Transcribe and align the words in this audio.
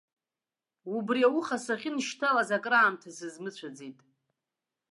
Убри 0.95 1.21
ауха 1.27 1.57
сахьнышьҭалаз 1.65 2.49
акраамҭа 2.57 3.09
сызмыцәаӡеит. 3.17 3.97